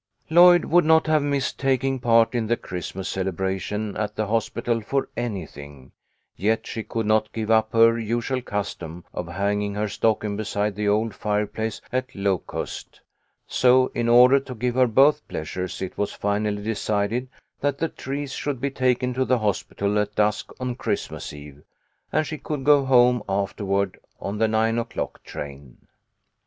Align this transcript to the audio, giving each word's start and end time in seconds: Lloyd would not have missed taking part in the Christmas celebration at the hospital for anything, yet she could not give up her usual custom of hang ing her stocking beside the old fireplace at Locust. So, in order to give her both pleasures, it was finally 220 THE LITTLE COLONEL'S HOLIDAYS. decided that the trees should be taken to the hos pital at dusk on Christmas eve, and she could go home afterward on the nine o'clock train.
Lloyd 0.31 0.65
would 0.65 0.83
not 0.83 1.05
have 1.05 1.21
missed 1.21 1.59
taking 1.59 1.99
part 1.99 2.33
in 2.33 2.47
the 2.47 2.57
Christmas 2.57 3.07
celebration 3.07 3.95
at 3.95 4.15
the 4.15 4.25
hospital 4.25 4.81
for 4.81 5.09
anything, 5.15 5.91
yet 6.35 6.65
she 6.65 6.81
could 6.81 7.05
not 7.05 7.31
give 7.33 7.51
up 7.51 7.71
her 7.73 7.99
usual 7.99 8.41
custom 8.41 9.05
of 9.13 9.27
hang 9.27 9.61
ing 9.61 9.75
her 9.75 9.87
stocking 9.87 10.35
beside 10.35 10.73
the 10.73 10.87
old 10.87 11.13
fireplace 11.13 11.81
at 11.93 12.15
Locust. 12.15 13.01
So, 13.45 13.91
in 13.93 14.09
order 14.09 14.39
to 14.39 14.55
give 14.55 14.73
her 14.73 14.87
both 14.87 15.27
pleasures, 15.27 15.83
it 15.83 15.95
was 15.99 16.13
finally 16.13 16.55
220 16.55 16.63
THE 16.63 16.71
LITTLE 16.71 17.09
COLONEL'S 17.09 17.59
HOLIDAYS. 17.59 17.77
decided 17.77 17.77
that 17.77 17.77
the 17.77 18.01
trees 18.01 18.33
should 18.33 18.59
be 18.59 18.71
taken 18.71 19.13
to 19.13 19.23
the 19.23 19.37
hos 19.37 19.61
pital 19.61 19.99
at 19.99 20.15
dusk 20.15 20.49
on 20.59 20.73
Christmas 20.77 21.31
eve, 21.31 21.61
and 22.11 22.25
she 22.25 22.39
could 22.39 22.63
go 22.63 22.85
home 22.85 23.21
afterward 23.29 23.99
on 24.19 24.39
the 24.39 24.47
nine 24.47 24.79
o'clock 24.79 25.21
train. 25.23 25.77